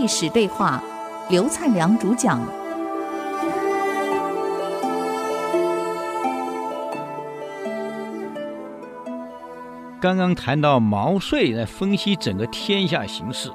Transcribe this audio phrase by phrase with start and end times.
[0.00, 0.82] 历史对话，
[1.28, 2.40] 刘灿良主讲。
[10.00, 13.50] 刚刚谈到毛遂来分析整个天下形势，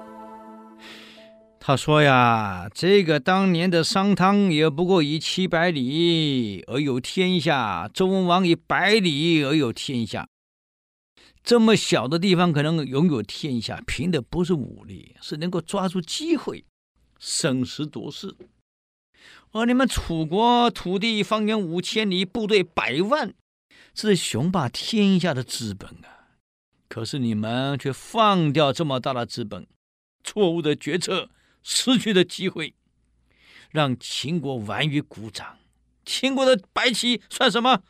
[1.59, 10.27] 他说呀，这个当年的商汤也不过以七百里而有天下，周文王以百里而有天下。
[11.45, 16.65] 这么小的地方可能拥有天下，凭的不是武力，是能够抓住机会，
[17.19, 18.35] 审时度势。
[19.51, 23.35] 而你们楚国土地方圆五千里，部队百万，
[23.93, 26.33] 这是雄霸天下的资本啊！
[26.89, 29.67] 可是你们却放掉这么大的资本，
[30.23, 31.29] 错误的决策，
[31.61, 32.73] 失去的机会，
[33.69, 35.59] 让秦国玩于股掌。
[36.03, 37.83] 秦国的白起算什么？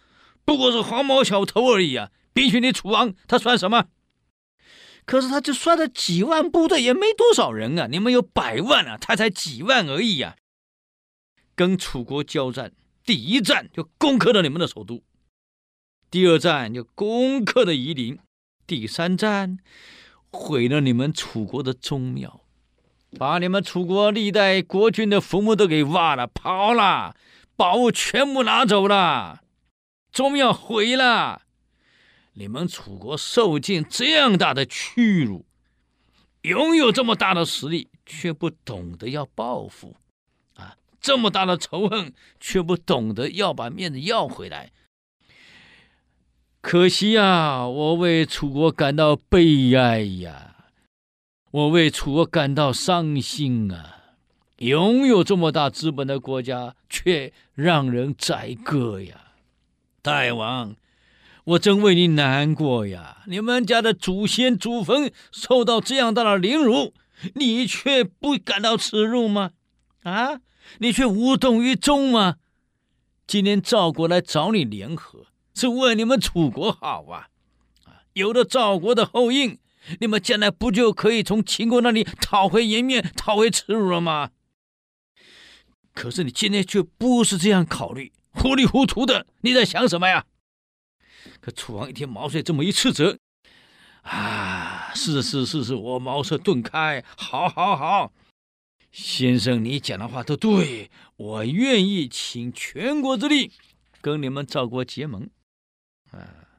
[0.43, 2.11] 不过是黄毛小头而已啊！
[2.35, 3.85] 比起你楚王，他算什么？
[5.05, 7.87] 可是他就率了几万部队，也没多少人啊！
[7.89, 10.41] 你们有百万啊，他才几万而已呀、啊！
[11.55, 12.73] 跟楚国交战，
[13.05, 15.01] 第一战就攻克了你们的首都，
[16.11, 18.19] 第二战就攻克了夷陵，
[18.67, 19.59] 第三战
[20.29, 22.41] 毁了你们楚国的宗庙，
[23.17, 27.15] 把你们楚国历代国君的坟墓都给挖了、刨了，
[27.55, 29.43] 宝物全部拿走了，
[30.11, 31.43] 宗庙毁了。
[32.37, 35.45] 你们楚国受尽这样大的屈辱，
[36.41, 39.95] 拥有这么大的实力，却不懂得要报复，
[40.55, 44.71] 啊，这么大的仇恨，却不懂得要把面子要回来。
[46.59, 50.55] 可惜呀，我为楚国感到悲哀呀，
[51.51, 53.91] 我为楚国感到伤心啊！
[54.57, 59.33] 拥有这么大资本的国家，却让人宰割呀，
[60.01, 60.75] 大王。
[61.45, 63.17] 我真为你难过呀！
[63.27, 66.91] 你们家的祖先祖坟受到这样大的凌辱，
[67.35, 69.51] 你却不感到耻辱吗？
[70.01, 70.41] 啊，
[70.79, 72.37] 你却无动于衷吗？
[73.27, 77.27] 今天赵国来找你联合，是为你们楚国好啊！
[77.85, 79.59] 啊，有了赵国的后应，
[79.99, 84.31] 你们将来不就可以从秦国那里讨回颜面、讨回耻辱了吗？
[85.93, 90.25] 可是你今天却不是这样考虑，糊里糊涂的，你在想什么呀？
[91.45, 93.19] 可楚王一听毛遂这么一斥责，
[94.01, 98.11] 啊，是是是是，我茅塞顿开，好好好，
[98.91, 103.51] 先生你讲的话都对，我愿意倾全国之力
[104.01, 105.29] 跟你们赵国结盟。
[106.09, 106.49] 啊，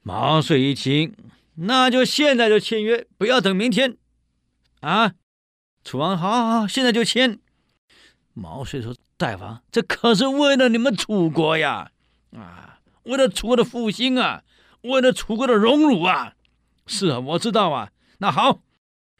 [0.00, 1.14] 毛遂一听，
[1.56, 3.98] 那就现在就签约，不要等明天。
[4.80, 5.12] 啊，
[5.84, 7.38] 楚王，好好好，现在就签。
[8.32, 11.90] 毛遂说：“大王，这可是为了你们楚国呀，
[12.34, 12.70] 啊。”
[13.04, 14.44] 为了楚国的复兴啊，
[14.82, 16.36] 为了楚国的荣辱啊，
[16.86, 17.92] 是啊，我知道啊。
[18.18, 18.62] 那好，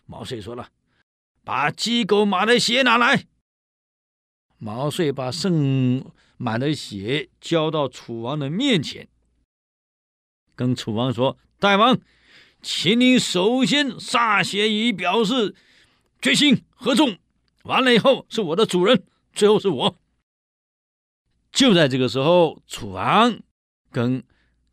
[0.07, 0.71] 毛遂说了，
[1.43, 3.27] 把鸡狗马的血拿来。
[4.59, 6.05] 毛遂把盛
[6.37, 9.09] 满的血交到楚王的面前，
[10.55, 11.99] 跟楚王说：“大王，
[12.63, 15.57] 请你首先歃血以表示
[16.21, 17.19] 决心合众，
[17.65, 19.97] 完了以后是我的主人，最后是我。”
[21.51, 23.41] 就在这个时候，楚王。
[23.93, 24.25] 跟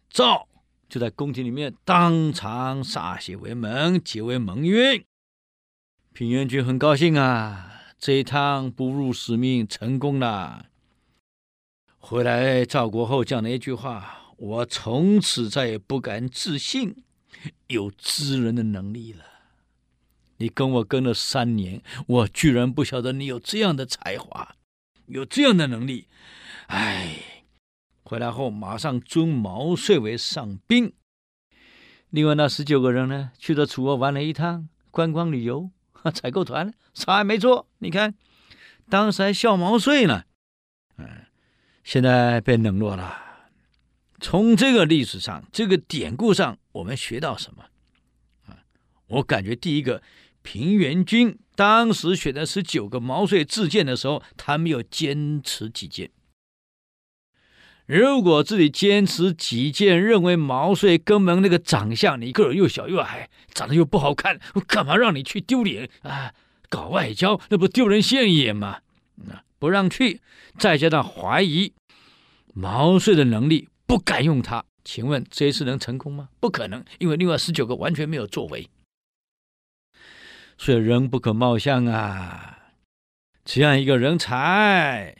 [0.10, 0.48] 赵
[0.88, 5.06] 就在宫廷里面当场歃血为盟，结为盟约。
[6.14, 10.66] 平原君很高兴啊，这一趟不辱使命成功了。
[12.00, 17.04] 回来赵国后讲了一句话：“我从此再也不敢自信
[17.68, 19.26] 有知人的能力了。
[20.38, 24.56] 你跟我跟了三年，我居然不晓得你有这样的才华，
[25.06, 26.08] 有这样的能力。
[26.68, 27.36] 哎。”
[28.10, 30.94] 回来后，马上尊毛遂为上宾。
[32.10, 35.70] 另外那十九个人呢，去了楚国玩了一趟，观光旅游，
[36.16, 37.68] 采购团，啥也没做。
[37.78, 38.16] 你看，
[38.90, 40.24] 当时还笑毛遂呢。
[40.98, 41.28] 嗯，
[41.84, 43.16] 现在被冷落了。
[44.20, 47.66] 从这个历史上，这个典故上，我们学到什么？
[48.48, 48.66] 啊，
[49.06, 50.02] 我感觉第一个，
[50.42, 56.10] 平原君当时选的十九个毛遂自荐的时候，他没有坚持己见。
[57.90, 66.32] 如果自己坚持己见，认为毛遂根本那个长相，你个儿又小又矮，长得又不好看，我干嘛让你去丢脸啊？
[66.70, 68.82] 搞外交那不丢人现眼吗？
[69.58, 70.22] 不让去，
[70.60, 71.74] 再加上怀疑
[72.54, 74.64] 毛遂的能力，不敢用他。
[74.84, 76.30] 请问这一次能成功吗？
[76.40, 78.70] 不可能，因为另外十九个完全没有作为。
[80.60, 82.60] 所以人不可貌相啊，
[83.44, 85.16] 这样一个人才。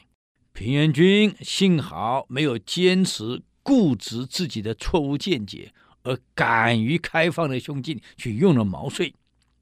[0.60, 5.72] 平原君幸好没有坚持固执自己的错误见解，
[6.04, 9.14] 而敢于开放的胸襟去用了毛遂，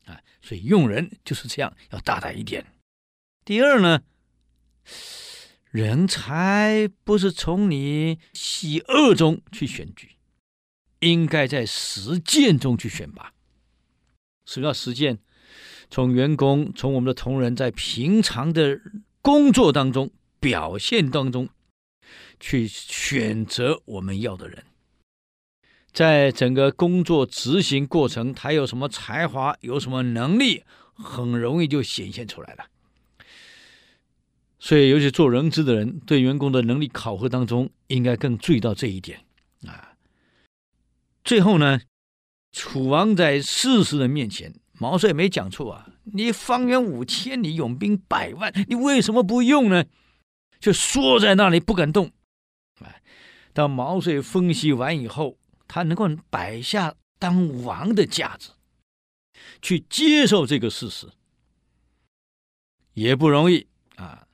[0.06, 2.66] 啊，所以用人就是这样，要大胆一点。
[3.46, 4.02] 第二呢，
[5.70, 10.16] 人才不是从你喜恶中去选举，
[11.02, 13.34] 应该在实践中去选拔。
[14.48, 15.20] 什么叫实践？
[15.92, 18.82] 从员工，从我们的同仁在平常的
[19.22, 21.50] 工作当中表现当中，
[22.40, 24.64] 去选择我们要的人。
[25.92, 30.64] 在整个工作执行过程，他有什么才华，有什么能力，
[30.94, 32.66] 很容易就显现出来了。
[34.60, 39.22] 所以，尤其做人资的人，对员工的能力考核当中，应该更注意到这一点
[39.66, 39.94] 啊。
[41.24, 41.80] 最后呢，
[42.52, 45.90] 楚王在士师的面前，毛帅没讲错啊。
[46.14, 49.86] 你方圆五千里，勇兵百万，你为什么不用呢？
[50.60, 52.12] 就缩在那里不敢动。
[52.82, 53.02] 哎，
[53.54, 55.38] 当毛遂分析完以后。
[55.70, 58.52] 他能够摆下当王的架子，
[59.62, 61.12] 去接受这个事实，
[62.94, 63.68] 也不容易
[63.98, 64.26] 啊。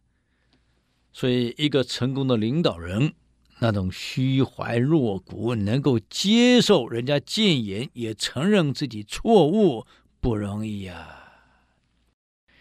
[1.11, 3.15] 所以，一个成功的领导人，
[3.57, 9.87] 那种虚怀若谷，能够接受人家谏言，也承认自己错误，
[10.19, 12.53] 不容易呀、啊。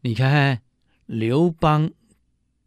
[0.00, 0.62] 你看，
[1.06, 1.92] 刘邦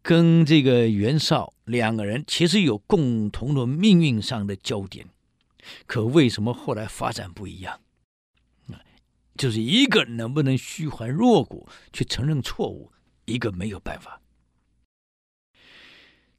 [0.06, 5.08] 跟这个袁绍两个人，其实有共同的命运上的焦点。
[5.84, 7.80] 可为什么后来发展不一样？
[9.36, 12.92] 就是一个能不能虚怀若谷去承认错误，
[13.24, 14.20] 一个没有办法。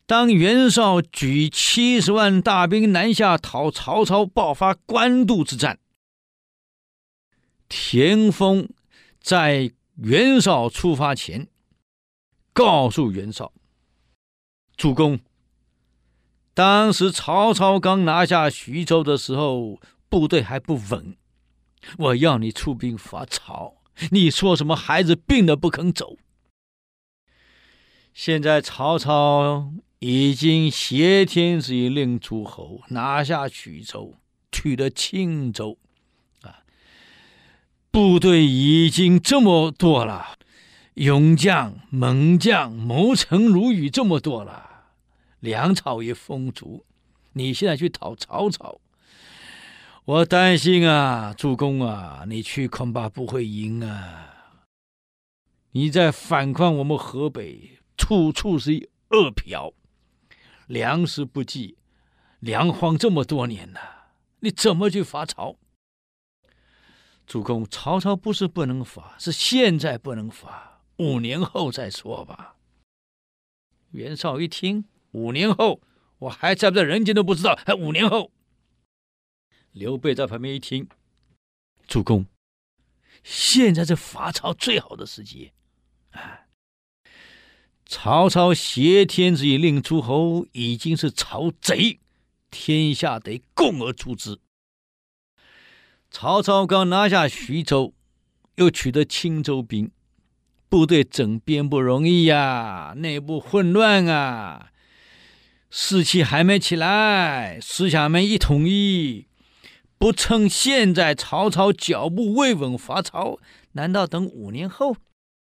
[0.05, 5.77] 当袁绍举七十万大兵南下讨曹操，爆发官渡之战，
[7.67, 8.69] 田丰
[9.19, 11.49] 在袁绍出发前
[12.53, 13.51] 告诉袁绍
[14.77, 15.19] ：“主公。”
[16.53, 19.79] 当时曹操刚拿下徐州的时候，
[20.09, 21.15] 部队还不稳。
[21.97, 23.75] 我要你出兵伐曹，
[24.09, 26.17] 你说什么孩子病了不肯走。
[28.11, 34.15] 现在曹操已经挟天子以令诸侯，拿下徐州，
[34.51, 35.77] 取得青州，
[36.41, 36.65] 啊，
[37.91, 40.39] 部队已经这么多了，
[40.95, 44.66] 勇将、猛将、谋臣如雨，这么多了。
[45.39, 46.85] 粮草也丰足，
[47.33, 48.81] 你现在去讨曹操，
[50.05, 54.63] 我担心啊，主公啊，你去恐怕不会赢啊！
[55.71, 59.73] 你在反抗我们河北，处处是饿殍，
[60.65, 61.77] 粮食不济，
[62.39, 63.79] 粮荒这么多年了，
[64.39, 65.55] 你怎么去伐曹？
[67.27, 72.55] 主公，曹操不是不能伐，是现在不能伐，五年后再说吧。
[73.91, 74.85] 袁绍一听。
[75.17, 75.81] 五年后，
[76.19, 77.57] 我还在不在人间都不知道。
[77.65, 78.31] 还五年后，
[79.71, 80.87] 刘备在旁边一听，
[81.87, 82.27] 主公，
[83.23, 85.51] 现在是伐曹最好的时机。
[86.11, 86.45] 啊，
[87.87, 91.99] 曹操挟天子以令诸侯，已经是曹贼，
[92.51, 94.39] 天下得共而诛之。
[96.11, 97.95] 曹操刚拿下徐州，
[98.55, 99.89] 又取得青州兵，
[100.69, 104.71] 部队整编不容易呀，内部混乱啊。
[105.69, 109.27] 士气还没起来，思想没一统一，
[109.97, 113.39] 不趁现在曹操脚步未稳伐曹，
[113.73, 114.95] 难道等五年后，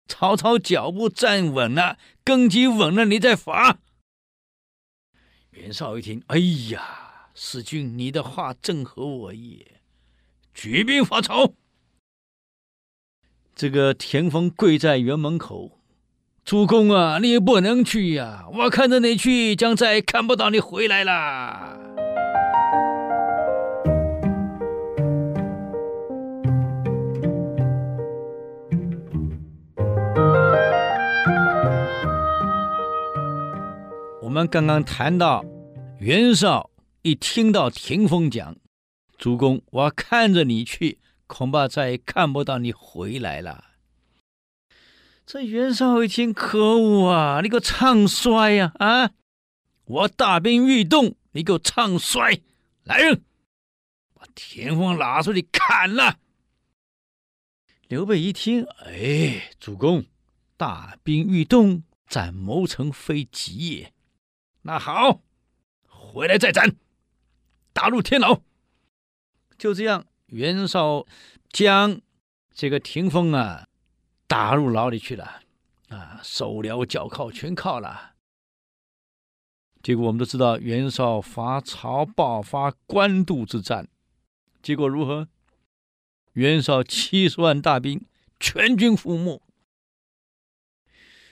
[0.07, 3.79] 曹操脚步站稳了，根基稳了，你再伐？
[5.49, 6.37] 袁绍一听，哎
[6.69, 9.65] 呀，使君你的话正合我意，
[10.53, 11.53] 举兵伐曹。
[13.55, 15.80] 这个田丰跪在辕门口。
[16.51, 18.43] 主公啊，你不能去呀！
[18.51, 21.79] 我看着你去，将再也看不到你回来了。
[34.21, 35.45] 我们刚刚谈到，
[35.99, 36.69] 袁绍
[37.01, 38.57] 一听到田丰讲
[39.17, 43.63] ：“主公，我看着你去，恐怕再也看不到你回来了。”
[45.31, 47.39] 这袁绍一听，可恶啊！
[47.41, 48.73] 你给我唱衰呀！
[48.79, 49.11] 啊，
[49.85, 52.41] 我大兵欲动，你给我唱衰！
[52.83, 53.23] 来人，
[54.13, 56.17] 把田丰拉出去砍了。
[57.87, 60.03] 刘备一听，哎，主公，
[60.57, 63.93] 大兵欲动，斩谋臣非急也。
[64.63, 65.21] 那好，
[65.87, 66.75] 回来再斩，
[67.71, 68.41] 打入天牢。
[69.57, 71.05] 就这样，袁绍
[71.49, 72.01] 将
[72.53, 73.69] 这个田丰啊。
[74.31, 75.41] 打入牢里去了，
[75.89, 78.13] 啊，手镣脚铐全铐了。
[79.83, 83.89] 结果我们都知道，袁绍伐曹爆发官渡之战，
[84.63, 85.27] 结果如何？
[86.31, 88.05] 袁绍七十万大兵
[88.39, 89.41] 全军覆没。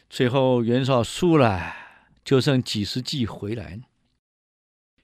[0.09, 1.73] 最后袁绍输了，
[2.25, 3.79] 就剩几十骑回来。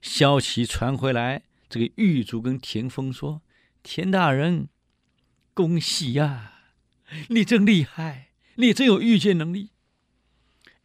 [0.01, 3.41] 消息传回来，这个狱卒跟田丰说
[3.81, 4.67] ：“田大人，
[5.53, 6.54] 恭喜呀、
[7.29, 9.69] 你真厉害，你真有预见能力。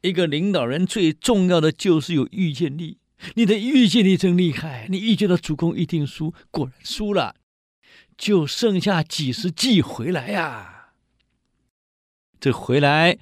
[0.03, 2.99] 一个领导人最重要的就是有预见力。
[3.35, 7.37] 你的预见力真厉害，你预见到主公一定输，果然输了，
[8.17, 10.93] 就剩下几十计回来呀、
[12.41, 13.19] 这回来，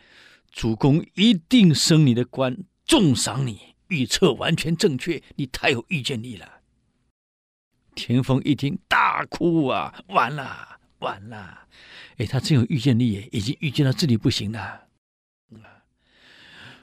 [0.53, 6.61] 主公一定升你的官，重赏你。”预测完全正确，你太有预见力了。
[7.95, 10.05] 田丰一听，大哭啊！
[10.09, 11.67] 完了，完了！
[12.17, 14.89] 哎，他真有预见力耶，已经预见到这里不行了。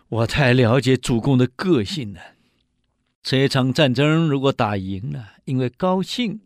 [0.08, 2.22] 我太了解主公的个性了。
[3.24, 6.42] 这场战争如果打赢了，因为高兴，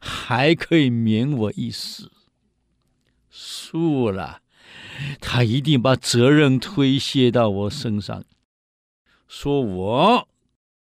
[0.00, 2.10] 还可以免我一死；
[3.28, 4.40] 输了，
[5.20, 8.24] 他一定把责任推卸到我身上。
[9.28, 10.28] 说我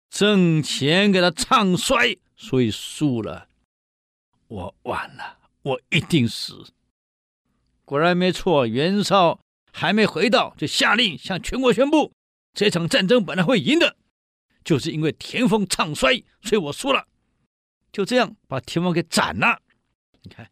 [0.09, 3.49] 挣钱给他唱衰，所以输了，
[4.49, 6.73] 我完了，我一定死。
[7.85, 9.41] 果然没错，袁绍
[9.73, 12.13] 还没回到，就下令向全国宣布，
[12.55, 13.97] 这场战争本来会赢的，
[14.65, 17.07] 就是因为田丰唱衰，所以我输了。
[17.93, 19.61] 就这样把田丰给斩了。
[20.23, 20.51] 你看，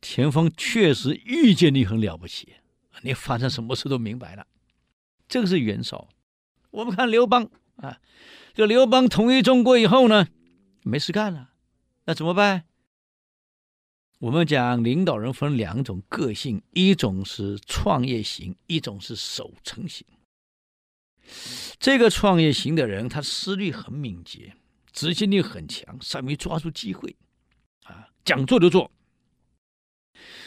[0.00, 2.54] 田丰确实预见力很了不起，
[3.02, 4.46] 你发生什么事都明白了。
[5.26, 6.08] 这个是袁绍。
[6.70, 7.98] 我们看刘邦啊，
[8.52, 10.28] 这刘邦统一中国以后呢，
[10.82, 11.52] 没事干了，
[12.04, 12.64] 那怎么办？
[14.20, 20.04] 我们讲领导人分两种个性，一种是创业型，一种是守成型。
[21.78, 24.56] 这个创业型的人，他思虑很敏捷，
[24.92, 27.14] 执行力很强，善于抓住机会，
[27.84, 28.90] 啊，讲做就做。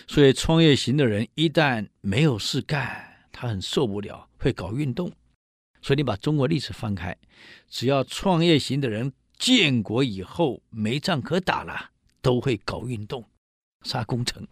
[0.05, 5.09] 所以创业型的人一旦没有事干，他很受不了，会搞运动。
[5.81, 7.17] 所以你把中国历史翻开，
[7.69, 13.25] 只要创业型的人建国以后没仗可打了，都会搞运动、
[13.83, 14.47] 杀功臣。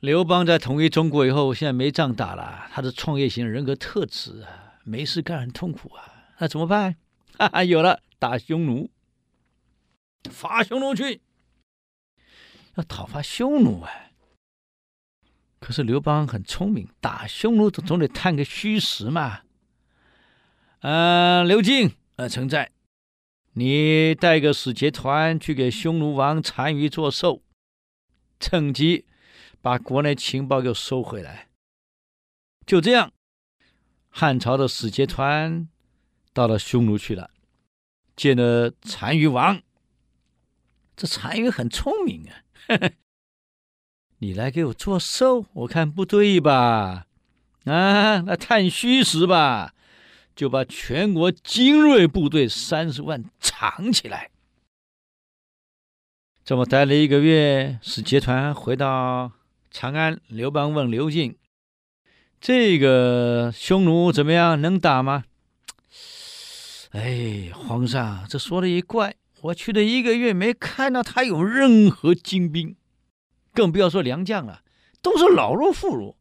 [0.00, 6.96] 刘邦在统一中国以后，现在没仗打了，他的创业型人格特质啊，没事干很痛苦啊，那怎么办？
[7.38, 8.90] 哈哈，有了，打匈奴，
[10.30, 11.20] 伐匈奴去，
[12.74, 13.90] 要讨伐匈奴啊。
[15.60, 19.42] 可是刘邦很聪明，打匈奴总总得探个虚实嘛。
[20.80, 22.72] 呃，刘敬，呃，臣在，
[23.52, 27.41] 你带个使节团去给匈奴王单于做寿，
[28.42, 29.06] 趁机
[29.60, 31.48] 把国内情报给收回来。
[32.66, 33.12] 就这样，
[34.08, 35.68] 汉朝的使节团
[36.32, 37.30] 到了匈奴去了，
[38.16, 39.62] 见了单于王。
[40.96, 42.92] 这单于很聪明啊，呵呵，
[44.18, 47.06] 你来给我做寿，我看不对吧？
[47.64, 49.74] 啊，那探虚实吧。
[50.34, 54.31] 就把全国精锐部队三十万藏起来。
[56.44, 59.30] 这么待了一个月，使节团回到
[59.70, 60.20] 长安。
[60.26, 61.36] 刘邦问刘敬
[62.40, 64.60] ：“这个匈奴怎么样？
[64.60, 65.22] 能打吗？”
[66.90, 72.74] 哎，皇上，这说的也怪，我去了一个月，没看到他有任何精兵，
[73.54, 74.62] 更不要说良将了，
[75.00, 76.16] 都是老弱妇孺。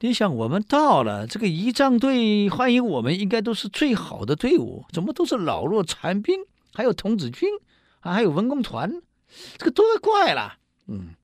[0.00, 6.34] 你想，我们到了这个仪仗队欢迎我们，应该都是最好的队伍，怎么都是老弱残兵？
[6.72, 7.46] 还有童子军
[8.06, 9.02] 啊，还有文工团，
[9.58, 10.58] 这个多怪了。
[10.86, 11.14] 嗯，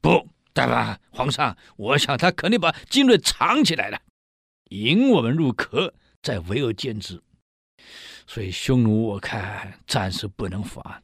[0.00, 4.00] 不，大王皇上，我想他肯定把精锐藏起来了，
[4.70, 7.20] 引我们入壳，再围而歼之。
[8.26, 11.02] 所以匈奴，我看暂时不能伐。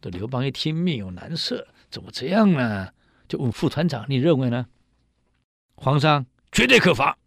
[0.00, 2.92] 这刘邦一听，面有难色，怎么这样呢？
[3.26, 4.66] 就问副团长：“你认为呢？”
[5.74, 6.26] 皇上。
[6.52, 7.18] 绝对可伐！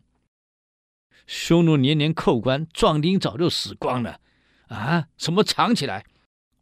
[1.26, 4.22] 匈奴年年扣关，壮丁早就死光了，
[4.70, 5.10] 啊！
[5.18, 6.06] 什么藏起来？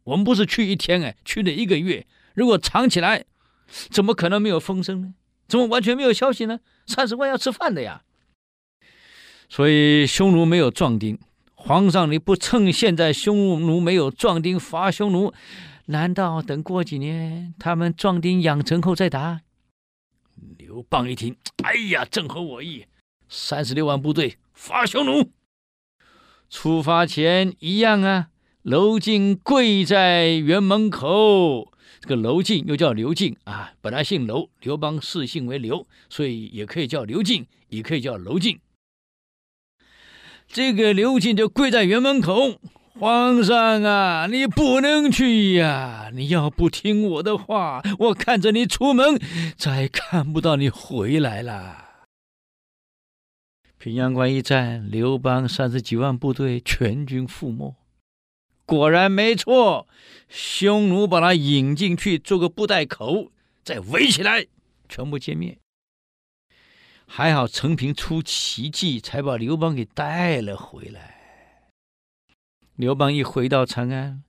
[0.06, 2.06] 我们不是去一天哎，去了一个月。
[2.34, 3.24] 如果藏起来，
[3.90, 5.14] 怎么可能没有风声呢？
[5.48, 6.60] 怎么完全没有消息呢？
[6.86, 8.02] 三十万要吃饭的呀！
[9.48, 11.18] 所以匈奴没有壮丁，
[11.54, 15.32] 皇上你不趁现在匈奴没有壮丁伐匈奴，
[15.86, 19.40] 难道等过几年他们壮丁养成后再打？
[20.58, 22.86] 刘邦一听，哎呀，正合我意，
[23.28, 25.32] 三十六万部队伐匈奴。
[26.48, 28.28] 出发前一样啊，
[28.66, 31.72] 楼敬跪在辕门口。
[32.00, 38.58] 这个楼敬又叫刘敬啊，本来姓楼，刘邦谥姓为刘，所以也可以叫刘敬，也可以叫楼敬。
[40.48, 42.58] 这个刘敬就跪在辕门口，
[42.98, 46.10] 皇上啊，你不能去呀！
[46.12, 49.16] 你要不听我的话，我看着你出门，
[49.56, 51.84] 再看不到你回来了。”
[53.78, 57.76] 平阳关一战，刘邦三十几万部队全军覆没。
[58.66, 59.86] 果然没错，
[60.28, 63.30] 匈奴把他引进去，做个布袋口，
[63.62, 64.46] 再围起来，
[64.88, 65.56] 全部歼灭。
[67.06, 71.14] 还好陈平出奇迹，才把刘邦给带了回来。
[72.74, 74.24] 刘邦一回到长安，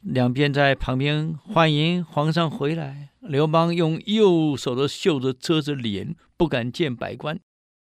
[0.00, 3.10] 两边在旁边欢迎皇上回来。
[3.20, 7.38] 刘邦用右手的袖子遮着脸，不敢见百官，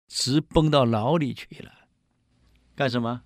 [0.08, 1.72] 直奔到牢里去了。
[2.76, 3.24] 干什么？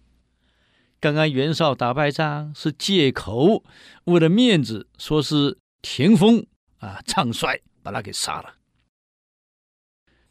[1.01, 3.63] 刚刚袁绍打败仗是借口，
[4.03, 6.45] 为了面子，说是田丰
[6.77, 8.53] 啊唱衰，把他给杀了。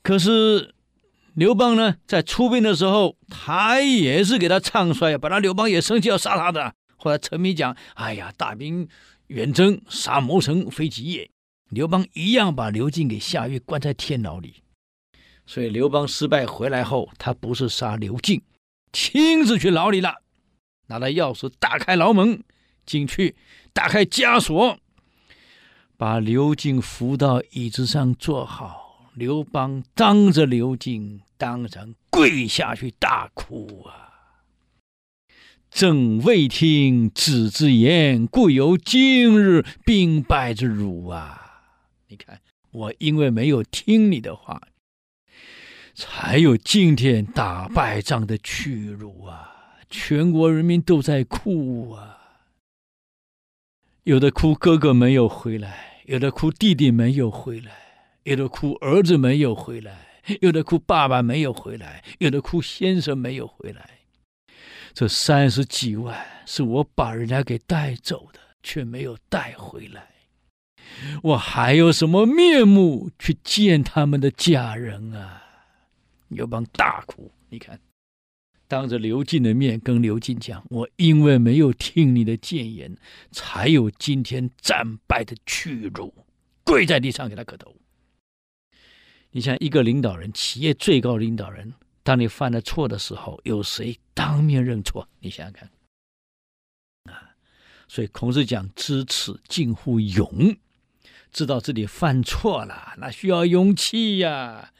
[0.00, 0.72] 可是
[1.34, 6.72] 刘邦呢，在出兵的时候，他也是给他唱衰，把他刘邦也生气要杀他的。
[6.96, 8.88] 后来陈平讲：“哎呀，大兵
[9.26, 11.28] 远征，杀谋臣非己也。”
[11.70, 14.62] 刘邦一样把刘进给下狱，关在天牢里。
[15.46, 18.40] 所以刘邦失败回来后，他不是杀刘进，
[18.92, 20.22] 亲自去牢里了。
[20.90, 22.42] 拿了钥匙，打开牢门
[22.85, 23.37] 进去，
[23.73, 24.76] 打开枷锁，
[25.97, 29.09] 把刘进扶到椅子上坐好。
[29.14, 34.11] 刘邦当着刘进当场跪下去大哭啊！
[35.70, 41.62] 朕未听子之言，故有今日兵败之辱啊！
[42.09, 42.40] 你看，
[42.73, 44.61] 我因为没有听你的话，
[45.94, 49.50] 才有今天打败仗的屈辱啊！
[49.90, 52.47] 全国人民都在哭啊，
[54.04, 57.73] 有的哭哥哥没有回来，有的哭弟弟没有回来，
[58.23, 63.99] 有的哭儿子没有回来，有的哭爸爸没有回来，有的哭先生没有回来。
[64.94, 70.09] 这三十几万是我把人家给带走的，却没有带回来，
[71.23, 75.43] 我还有什么面目去见他们的家人啊？
[76.28, 77.80] 刘邦大哭，你看。
[78.71, 82.97] 当着刘进的面跟刘进讲：“我因为没有听你的谏言，
[83.33, 86.15] 才有今天战败的屈辱。”
[86.63, 87.75] 跪在地上给他磕头。
[89.33, 95.09] 你像一个领导人，企业最高领导人，当你犯了错的时候，有谁当面认错？
[95.19, 95.69] 你想想看。
[97.13, 97.35] 啊，
[97.89, 100.56] 所以孔子讲：“知耻近乎勇。”
[101.33, 104.73] 知道自己犯错了，那需要勇气呀。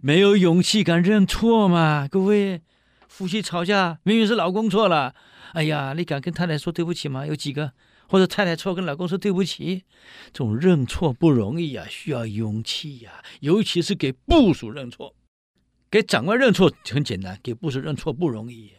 [0.00, 2.08] 没有勇气敢认错吗？
[2.10, 2.62] 各位。
[3.16, 5.14] 夫妻吵架，明明是老公错了，
[5.52, 7.24] 哎呀，你敢跟太太说对不起吗？
[7.24, 7.72] 有几个？
[8.08, 9.84] 或者太太错跟老公说对不起，
[10.32, 15.14] 这种认错不容易呀，需要勇气呀，尤其是给部属认错，
[15.88, 18.72] 给长官认错很简单，给部属认错不容易。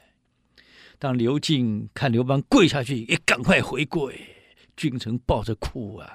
[0.99, 4.19] 当刘进看刘邦跪下去，也赶快回跪，
[4.75, 6.09] 君臣抱着哭啊。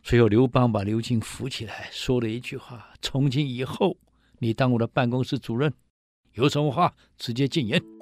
[0.00, 3.96] 最后刘邦把刘进扶起来，说了一句话：从今以后，
[4.38, 5.74] 你当我的办公室主任。
[6.36, 7.95] 有什么话直接禁言。